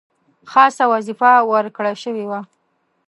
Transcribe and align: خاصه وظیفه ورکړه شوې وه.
خاصه 0.51 0.83
وظیفه 0.93 1.31
ورکړه 1.51 1.93
شوې 2.03 2.25
وه. 2.29 2.41